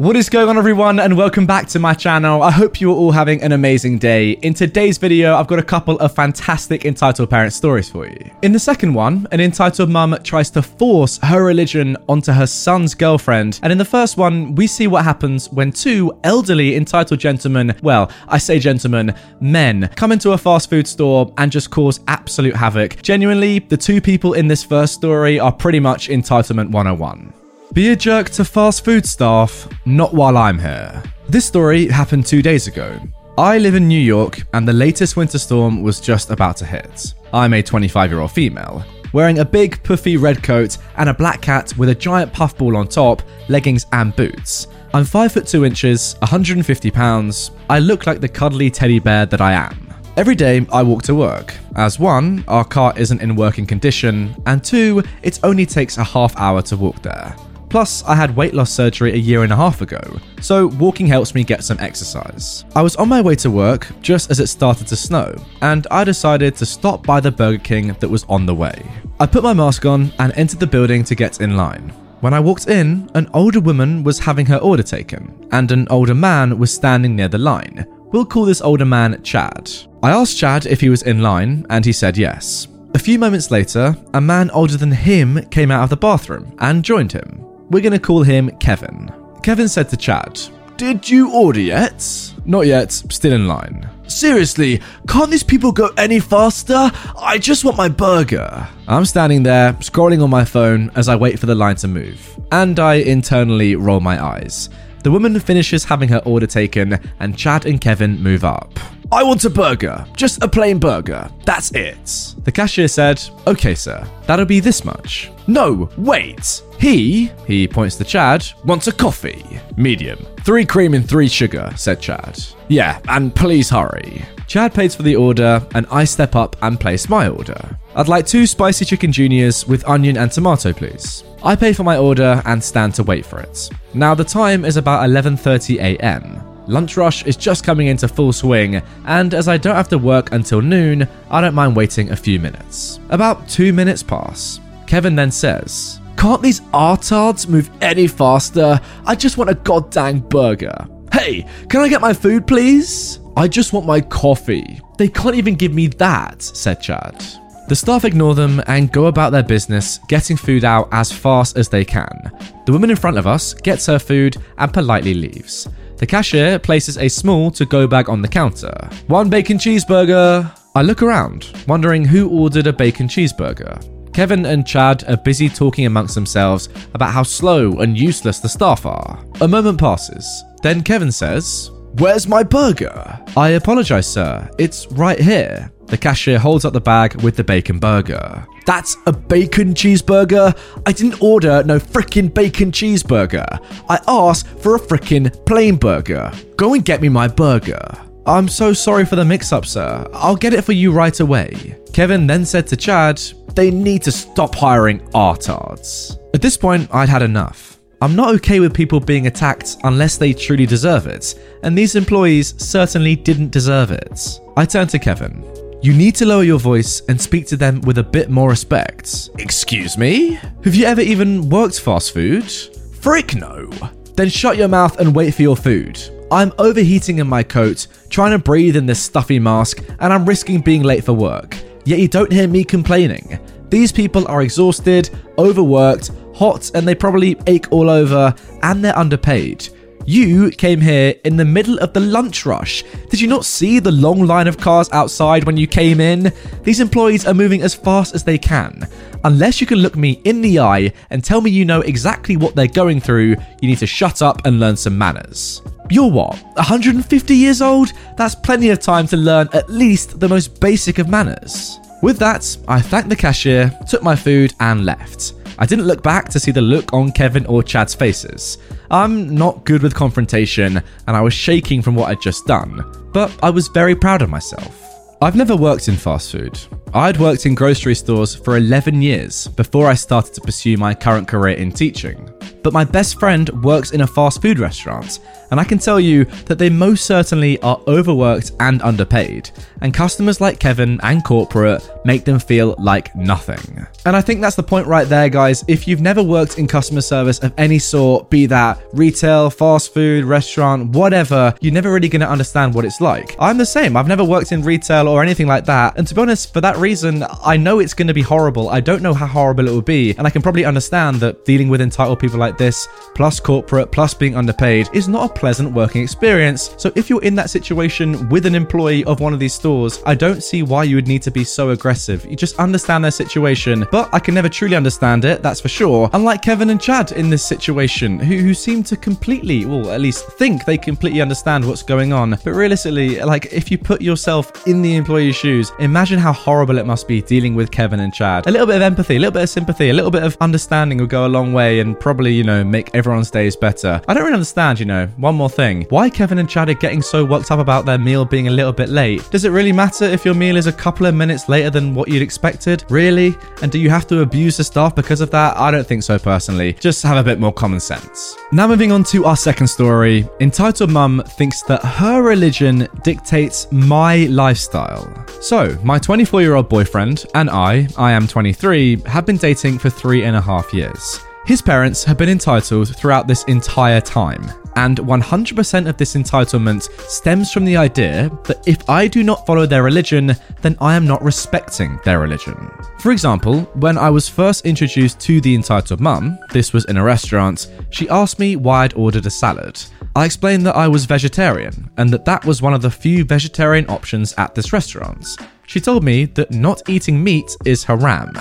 [0.00, 2.42] What is going on everyone and welcome back to my channel.
[2.42, 4.30] I hope you're all having an amazing day.
[4.30, 8.30] In today's video, I've got a couple of fantastic entitled parent stories for you.
[8.40, 12.94] In the second one, an entitled mum tries to force her religion onto her son's
[12.94, 13.60] girlfriend.
[13.62, 18.10] And in the first one, we see what happens when two elderly entitled gentlemen, well,
[18.26, 23.02] I say gentlemen, men, come into a fast food store and just cause absolute havoc.
[23.02, 27.34] Genuinely, the two people in this first story are pretty much entitlement 101.
[27.72, 31.00] Be a jerk to fast food staff, not while I'm here.
[31.28, 33.00] This story happened two days ago.
[33.38, 37.14] I live in New York, and the latest winter storm was just about to hit.
[37.32, 41.44] I'm a 25 year old female, wearing a big, puffy red coat and a black
[41.44, 44.66] hat with a giant puffball on top, leggings, and boots.
[44.92, 47.52] I'm 5 foot 2 inches, 150 pounds.
[47.70, 49.94] I look like the cuddly teddy bear that I am.
[50.16, 54.62] Every day I walk to work, as one, our car isn't in working condition, and
[54.64, 57.36] two, it only takes a half hour to walk there.
[57.70, 60.00] Plus, I had weight loss surgery a year and a half ago,
[60.40, 62.64] so walking helps me get some exercise.
[62.74, 66.02] I was on my way to work just as it started to snow, and I
[66.02, 68.84] decided to stop by the Burger King that was on the way.
[69.20, 71.90] I put my mask on and entered the building to get in line.
[72.20, 76.14] When I walked in, an older woman was having her order taken, and an older
[76.14, 77.86] man was standing near the line.
[78.12, 79.70] We'll call this older man Chad.
[80.02, 82.66] I asked Chad if he was in line, and he said yes.
[82.94, 86.84] A few moments later, a man older than him came out of the bathroom and
[86.84, 87.46] joined him.
[87.70, 89.12] We're going to call him Kevin.
[89.44, 90.40] Kevin said to Chad,
[90.76, 92.04] Did you order yet?
[92.44, 93.88] Not yet, still in line.
[94.08, 96.90] Seriously, can't these people go any faster?
[97.16, 98.68] I just want my burger.
[98.88, 102.40] I'm standing there, scrolling on my phone as I wait for the line to move,
[102.50, 104.68] and I internally roll my eyes.
[105.04, 108.80] The woman finishes having her order taken, and Chad and Kevin move up.
[109.12, 110.06] I want a burger.
[110.16, 111.28] Just a plain burger.
[111.44, 112.34] That's it.
[112.44, 115.32] The cashier said, Okay, sir, that'll be this much.
[115.48, 116.62] No, wait.
[116.78, 119.44] He, he points to Chad, wants a coffee.
[119.76, 120.24] Medium.
[120.44, 122.40] Three cream and three sugar, said Chad.
[122.68, 124.24] Yeah, and please hurry.
[124.46, 127.78] Chad pays for the order, and I step up and place my order.
[127.96, 131.24] I'd like two spicy chicken juniors with onion and tomato, please.
[131.42, 133.70] I pay for my order and stand to wait for it.
[133.92, 136.49] Now the time is about 11:30 a.m.
[136.70, 140.30] Lunch rush is just coming into full swing, and as I don't have to work
[140.30, 143.00] until noon, I don't mind waiting a few minutes.
[143.08, 144.60] About two minutes pass.
[144.86, 148.80] Kevin then says, Can't these artards move any faster?
[149.04, 150.86] I just want a goddamn burger.
[151.12, 153.18] Hey, can I get my food, please?
[153.36, 154.80] I just want my coffee.
[154.96, 157.20] They can't even give me that, said Chad.
[157.68, 161.68] The staff ignore them and go about their business, getting food out as fast as
[161.68, 162.30] they can.
[162.66, 165.68] The woman in front of us gets her food and politely leaves.
[166.00, 168.72] The cashier places a small to go bag on the counter.
[169.08, 170.50] One bacon cheeseburger.
[170.74, 173.78] I look around, wondering who ordered a bacon cheeseburger.
[174.14, 178.86] Kevin and Chad are busy talking amongst themselves about how slow and useless the staff
[178.86, 179.22] are.
[179.42, 180.42] A moment passes.
[180.62, 183.22] Then Kevin says, Where's my burger?
[183.36, 184.50] I apologize, sir.
[184.58, 185.70] It's right here.
[185.88, 188.46] The cashier holds up the bag with the bacon burger.
[188.70, 190.56] That's a bacon cheeseburger?
[190.86, 193.58] I didn't order no frickin' bacon cheeseburger.
[193.88, 196.30] I asked for a frickin' plain burger.
[196.54, 197.82] Go and get me my burger.
[198.26, 200.06] I'm so sorry for the mix up, sir.
[200.12, 201.80] I'll get it for you right away.
[201.92, 203.20] Kevin then said to Chad,
[203.56, 206.16] they need to stop hiring artards.
[206.32, 207.80] At this point, I'd had enough.
[208.00, 212.54] I'm not okay with people being attacked unless they truly deserve it, and these employees
[212.64, 214.40] certainly didn't deserve it.
[214.56, 215.42] I turned to Kevin.
[215.82, 219.30] You need to lower your voice and speak to them with a bit more respect.
[219.38, 220.32] Excuse me?
[220.62, 222.52] Have you ever even worked fast food?
[223.00, 223.70] Frick no.
[224.14, 225.98] Then shut your mouth and wait for your food.
[226.30, 230.60] I'm overheating in my coat, trying to breathe in this stuffy mask, and I'm risking
[230.60, 231.56] being late for work.
[231.86, 233.40] Yet you don't hear me complaining.
[233.70, 239.66] These people are exhausted, overworked, hot, and they probably ache all over, and they're underpaid.
[240.06, 242.82] You came here in the middle of the lunch rush.
[243.10, 246.32] Did you not see the long line of cars outside when you came in?
[246.62, 248.88] These employees are moving as fast as they can.
[249.24, 252.56] Unless you can look me in the eye and tell me you know exactly what
[252.56, 255.62] they're going through, you need to shut up and learn some manners.
[255.90, 257.92] You're what, 150 years old?
[258.16, 261.78] That's plenty of time to learn at least the most basic of manners.
[262.02, 265.34] With that, I thanked the cashier, took my food, and left.
[265.60, 268.56] I didn't look back to see the look on Kevin or Chad's faces.
[268.90, 273.30] I'm not good with confrontation, and I was shaking from what I'd just done, but
[273.42, 274.82] I was very proud of myself.
[275.20, 276.58] I've never worked in fast food.
[276.92, 281.28] I'd worked in grocery stores for 11 years before I started to pursue my current
[281.28, 282.28] career in teaching.
[282.62, 285.20] But my best friend works in a fast food restaurant,
[285.50, 289.50] and I can tell you that they most certainly are overworked and underpaid,
[289.80, 293.86] and customers like Kevin and corporate make them feel like nothing.
[294.04, 295.64] And I think that's the point right there, guys.
[295.68, 300.24] If you've never worked in customer service of any sort, be that retail, fast food,
[300.24, 303.36] restaurant, whatever, you're never really going to understand what it's like.
[303.38, 303.96] I'm the same.
[303.96, 306.76] I've never worked in retail or anything like that, and to be honest, for that
[306.80, 308.70] reason, I know it's going to be horrible.
[308.70, 311.68] I don't know how horrible it will be, and I can probably understand that dealing
[311.68, 316.02] with entitled people like this, plus corporate, plus being underpaid, is not a pleasant working
[316.02, 316.74] experience.
[316.78, 320.14] So if you're in that situation with an employee of one of these stores, I
[320.14, 322.24] don't see why you would need to be so aggressive.
[322.24, 326.10] You just understand their situation, but I can never truly understand it, that's for sure.
[326.12, 330.26] Unlike Kevin and Chad in this situation, who, who seem to completely, well, at least
[330.32, 332.30] think they completely understand what's going on.
[332.42, 336.86] But realistically, like if you put yourself in the employee's shoes, imagine how horrible it
[336.86, 338.46] must be dealing with Kevin and Chad.
[338.46, 340.98] A little bit of empathy, a little bit of sympathy, a little bit of understanding
[340.98, 344.00] will go a long way and probably, you know, make everyone's days better.
[344.08, 345.86] I don't really understand, you know, one more thing.
[345.90, 348.72] Why Kevin and Chad are getting so worked up about their meal being a little
[348.72, 349.28] bit late?
[349.30, 352.08] Does it really matter if your meal is a couple of minutes later than what
[352.08, 352.84] you'd expected?
[352.88, 353.34] Really?
[353.62, 355.56] And do you have to abuse the staff because of that?
[355.56, 356.74] I don't think so personally.
[356.74, 358.36] Just have a bit more common sense.
[358.52, 360.28] Now moving on to our second story.
[360.40, 365.08] Entitled Mum thinks that her religion dictates my lifestyle.
[365.40, 369.90] So, my 24 year old boyfriend and I, I am 23, have been dating for
[369.90, 371.20] three and a half years.
[371.46, 374.46] His parents have been entitled throughout this entire time,
[374.76, 379.66] and 100% of this entitlement stems from the idea that if I do not follow
[379.66, 382.70] their religion, then I am not respecting their religion.
[382.98, 387.02] For example, when I was first introduced to the entitled mum, this was in a
[387.02, 389.82] restaurant, she asked me why I'd ordered a salad.
[390.14, 393.88] I explained that I was vegetarian and that that was one of the few vegetarian
[393.88, 395.26] options at this restaurant.
[395.70, 398.32] She told me that not eating meat is haram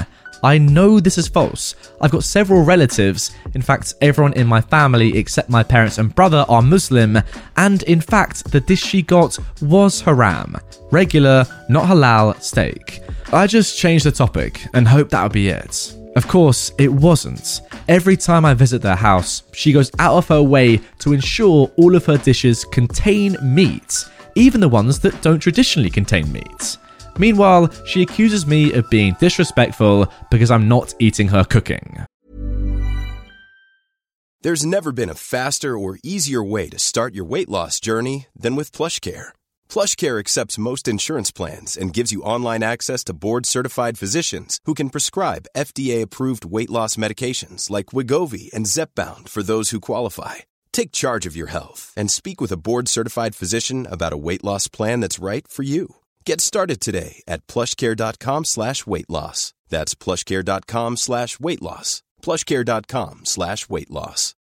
[0.41, 1.75] I know this is false.
[2.01, 6.43] I've got several relatives, in fact, everyone in my family except my parents and brother
[6.49, 7.19] are Muslim,
[7.55, 10.57] and in fact, the dish she got was haram
[10.89, 13.01] regular, not halal steak.
[13.31, 15.95] I just changed the topic and hoped that would be it.
[16.15, 17.61] Of course, it wasn't.
[17.87, 21.95] Every time I visit their house, she goes out of her way to ensure all
[21.95, 26.77] of her dishes contain meat, even the ones that don't traditionally contain meat.
[27.19, 32.05] Meanwhile, she accuses me of being disrespectful because I'm not eating her cooking.
[34.41, 38.55] There's never been a faster or easier way to start your weight loss journey than
[38.55, 39.33] with PlushCare.
[39.67, 44.89] PlushCare accepts most insurance plans and gives you online access to board-certified physicians who can
[44.89, 50.35] prescribe FDA-approved weight loss medications like Wegovy and Zepbound for those who qualify.
[50.71, 54.69] Take charge of your health and speak with a board-certified physician about a weight loss
[54.69, 55.98] plan that's right for you.
[56.25, 59.53] Get started today at plushcare.com slash weight loss.
[59.69, 62.03] That's plushcare.com slash weight loss.
[62.21, 64.35] Plushcare.com slash weight loss.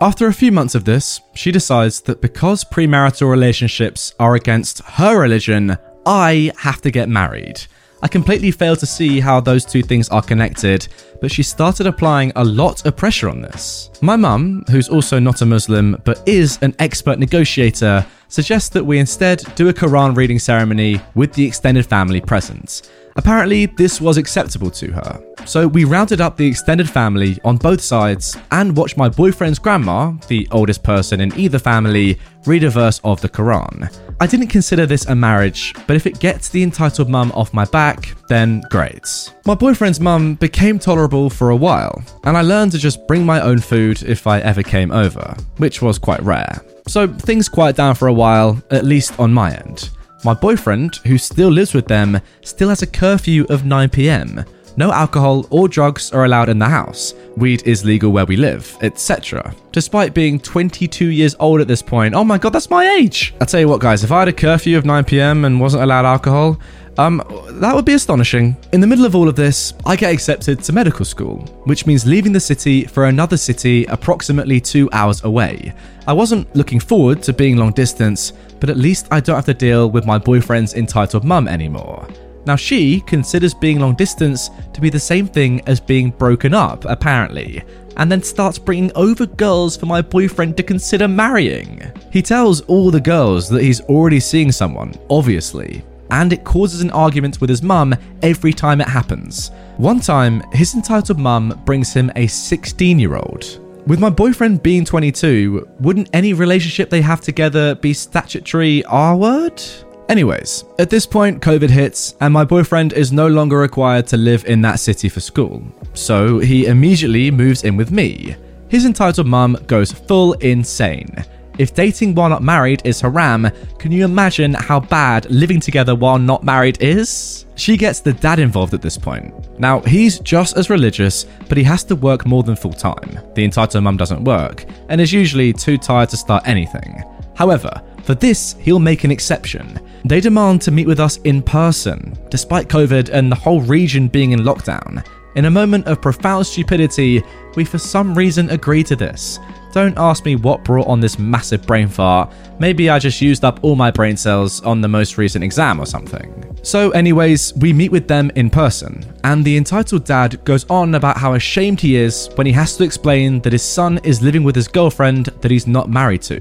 [0.00, 5.20] After a few months of this, she decides that because premarital relationships are against her
[5.20, 7.62] religion, I have to get married.
[8.02, 10.88] I completely fail to see how those two things are connected,
[11.20, 13.90] but she started applying a lot of pressure on this.
[14.00, 18.98] My mum, who's also not a Muslim but is an expert negotiator, suggests that we
[18.98, 22.90] instead do a Quran reading ceremony with the extended family present.
[23.16, 25.22] Apparently, this was acceptable to her.
[25.44, 30.12] So we rounded up the extended family on both sides and watched my boyfriend's grandma,
[30.28, 33.94] the oldest person in either family, read a verse of the Quran.
[34.18, 37.66] I didn't consider this a marriage, but if it gets the entitled mum off my
[37.66, 39.32] back, then great.
[39.44, 43.40] My boyfriend's mum became tolerable for a while, and I learned to just bring my
[43.40, 46.64] own food if I ever came over, which was quite rare.
[46.88, 49.90] So things quiet down for a while, at least on my end.
[50.24, 54.46] My boyfriend, who still lives with them, still has a curfew of 9pm.
[54.76, 57.14] No alcohol or drugs are allowed in the house.
[57.36, 59.54] Weed is legal where we live, etc.
[59.70, 62.14] Despite being 22 years old at this point.
[62.14, 63.34] Oh my god, that's my age!
[63.40, 66.06] I'll tell you what, guys, if I had a curfew of 9pm and wasn't allowed
[66.06, 66.58] alcohol,
[66.98, 67.22] um,
[67.60, 68.56] that would be astonishing.
[68.72, 72.06] In the middle of all of this, I get accepted to medical school, which means
[72.06, 75.72] leaving the city for another city approximately two hours away.
[76.06, 79.54] I wasn't looking forward to being long distance, but at least I don't have to
[79.54, 82.06] deal with my boyfriend's entitled mum anymore.
[82.44, 86.84] Now, she considers being long distance to be the same thing as being broken up,
[86.86, 87.62] apparently,
[87.96, 91.80] and then starts bringing over girls for my boyfriend to consider marrying.
[92.10, 96.90] He tells all the girls that he's already seeing someone, obviously, and it causes an
[96.90, 99.50] argument with his mum every time it happens.
[99.78, 103.58] One time, his entitled mum brings him a 16 year old.
[103.86, 109.60] With my boyfriend being 22, wouldn't any relationship they have together be statutory R word?
[110.08, 114.44] Anyways, at this point, COVID hits, and my boyfriend is no longer required to live
[114.44, 115.64] in that city for school.
[115.94, 118.36] So he immediately moves in with me.
[118.68, 121.24] His entitled mum goes full insane.
[121.58, 126.18] If dating while not married is haram, can you imagine how bad living together while
[126.18, 127.44] not married is?
[127.56, 129.34] She gets the dad involved at this point.
[129.60, 133.18] Now, he's just as religious, but he has to work more than full time.
[133.34, 137.02] The entitled mum doesn't work, and is usually too tired to start anything.
[137.34, 137.70] However,
[138.04, 139.78] for this, he'll make an exception.
[140.04, 144.32] They demand to meet with us in person, despite COVID and the whole region being
[144.32, 145.06] in lockdown.
[145.34, 147.22] In a moment of profound stupidity,
[147.54, 149.38] we for some reason agree to this.
[149.72, 152.30] Don't ask me what brought on this massive brain fart.
[152.58, 155.86] Maybe I just used up all my brain cells on the most recent exam or
[155.86, 156.51] something.
[156.64, 161.16] So, anyways, we meet with them in person, and the entitled dad goes on about
[161.16, 164.54] how ashamed he is when he has to explain that his son is living with
[164.54, 166.40] his girlfriend that he's not married to.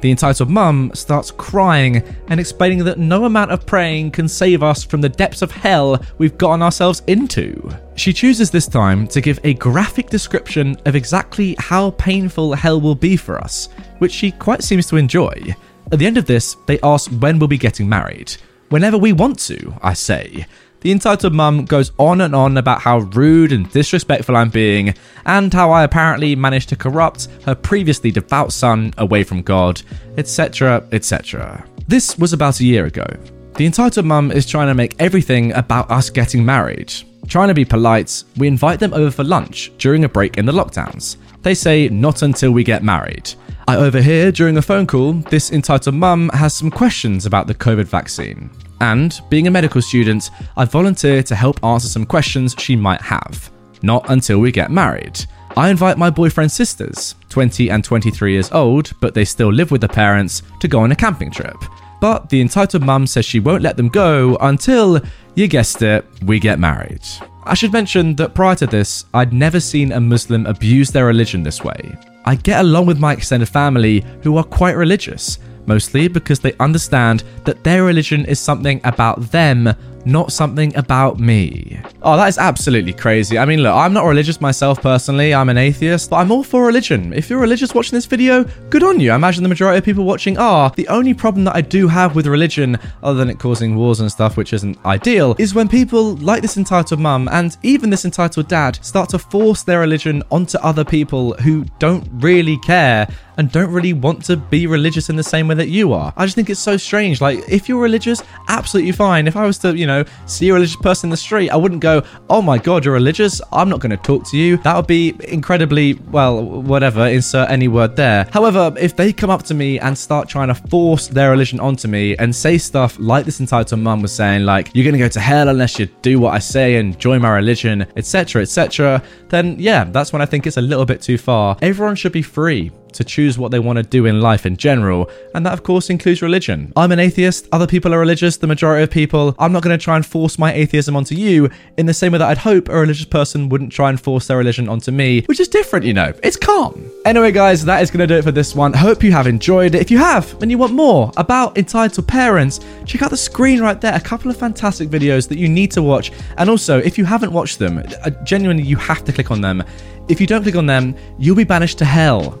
[0.00, 4.84] The entitled mum starts crying and explaining that no amount of praying can save us
[4.84, 7.70] from the depths of hell we've gotten ourselves into.
[7.94, 12.94] She chooses this time to give a graphic description of exactly how painful hell will
[12.94, 15.54] be for us, which she quite seems to enjoy.
[15.92, 18.34] At the end of this, they ask when we'll be getting married.
[18.68, 20.46] Whenever we want to, I say.
[20.80, 24.94] The entitled mum goes on and on about how rude and disrespectful I'm being,
[25.26, 29.82] and how I apparently managed to corrupt her previously devout son away from God,
[30.18, 31.64] etc., etc.
[31.88, 33.06] This was about a year ago.
[33.54, 36.92] The entitled mum is trying to make everything about us getting married.
[37.26, 40.52] Trying to be polite, we invite them over for lunch during a break in the
[40.52, 41.16] lockdowns.
[41.42, 43.32] They say not until we get married.
[43.66, 47.84] I overhear during a phone call this entitled mum has some questions about the COVID
[47.84, 48.50] vaccine.
[48.80, 53.50] And, being a medical student, I volunteer to help answer some questions she might have.
[53.82, 55.18] Not until we get married.
[55.56, 59.80] I invite my boyfriend's sisters, 20 and 23 years old, but they still live with
[59.80, 61.56] their parents, to go on a camping trip.
[62.00, 65.00] But the entitled mum says she won't let them go until,
[65.34, 67.02] you guessed it, we get married.
[67.48, 71.42] I should mention that prior to this, I'd never seen a Muslim abuse their religion
[71.42, 71.96] this way.
[72.26, 77.24] I get along with my extended family who are quite religious, mostly because they understand
[77.46, 79.74] that their religion is something about them,
[80.08, 81.80] not something about me.
[82.02, 83.38] Oh, that is absolutely crazy.
[83.38, 86.64] I mean, look, I'm not religious myself personally, I'm an atheist, but I'm all for
[86.64, 87.12] religion.
[87.12, 89.12] If you're religious watching this video, good on you.
[89.12, 90.70] I imagine the majority of people watching are.
[90.70, 94.10] The only problem that I do have with religion, other than it causing wars and
[94.10, 98.48] stuff, which isn't ideal, is when people like this entitled mum and even this entitled
[98.48, 103.70] dad start to force their religion onto other people who don't really care and don't
[103.70, 106.12] really want to be religious in the same way that you are.
[106.16, 107.20] I just think it's so strange.
[107.20, 109.28] Like, if you're religious, absolutely fine.
[109.28, 111.80] If I was to, you know, see a religious person in the street, I wouldn't
[111.80, 113.40] go, oh my god, you're religious.
[113.52, 114.56] I'm not going to talk to you.
[114.58, 118.28] That would be incredibly, well, whatever, insert any word there.
[118.32, 121.88] However, if they come up to me and start trying to force their religion onto
[121.88, 125.08] me and say stuff like this entitled mum was saying, like, you're going to go
[125.08, 129.56] to hell unless you do what I say and join my religion, etc., etc., then
[129.58, 131.56] yeah, that's when I think it's a little bit too far.
[131.62, 135.10] Everyone should be free to choose what they want to do in life in general,
[135.34, 136.72] and that of course includes religion.
[136.76, 139.34] I'm an atheist, other people are religious, the majority of people.
[139.38, 142.18] I'm not going to try and force my atheism onto you in the same way
[142.18, 145.40] that I'd hope a religious person wouldn't try and force their religion onto me, which
[145.40, 146.12] is different, you know.
[146.22, 146.90] It's calm.
[147.04, 148.72] Anyway, guys, that is going to do it for this one.
[148.72, 149.80] Hope you have enjoyed it.
[149.80, 153.80] If you have and you want more about entitled parents, check out the screen right
[153.80, 153.94] there.
[153.94, 156.12] A couple of fantastic videos that you need to watch.
[156.36, 159.62] And also, if you haven't watched them, uh, genuinely, you have to click on them.
[160.08, 162.40] If you don't click on them, you'll be banished to hell.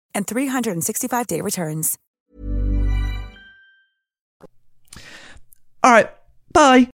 [0.13, 1.97] and 365-day returns.
[5.83, 6.09] All right,
[6.53, 6.89] bye.